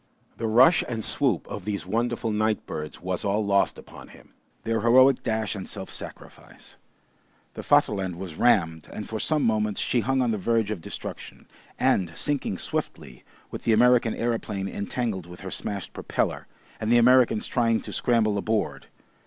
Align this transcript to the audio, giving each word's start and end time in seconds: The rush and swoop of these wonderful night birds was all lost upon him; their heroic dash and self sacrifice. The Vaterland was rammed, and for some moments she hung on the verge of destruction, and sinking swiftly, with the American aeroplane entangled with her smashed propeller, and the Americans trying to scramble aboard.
The 0.37 0.47
rush 0.47 0.83
and 0.89 1.05
swoop 1.05 1.45
of 1.47 1.63
these 1.63 1.85
wonderful 1.85 2.31
night 2.31 2.65
birds 2.65 3.01
was 3.03 3.23
all 3.23 3.45
lost 3.45 3.77
upon 3.77 4.07
him; 4.07 4.33
their 4.63 4.81
heroic 4.81 5.21
dash 5.21 5.53
and 5.53 5.69
self 5.69 5.91
sacrifice. 5.91 6.75
The 7.53 7.61
Vaterland 7.61 8.15
was 8.15 8.33
rammed, 8.33 8.87
and 8.91 9.07
for 9.07 9.19
some 9.19 9.43
moments 9.43 9.79
she 9.79 9.99
hung 9.99 10.23
on 10.23 10.31
the 10.31 10.39
verge 10.39 10.71
of 10.71 10.81
destruction, 10.81 11.47
and 11.77 12.17
sinking 12.17 12.57
swiftly, 12.57 13.23
with 13.51 13.63
the 13.63 13.73
American 13.73 14.15
aeroplane 14.15 14.67
entangled 14.67 15.27
with 15.27 15.41
her 15.41 15.51
smashed 15.51 15.93
propeller, 15.93 16.47
and 16.79 16.91
the 16.91 16.97
Americans 16.97 17.45
trying 17.45 17.79
to 17.81 17.93
scramble 17.93 18.39
aboard. 18.39 18.87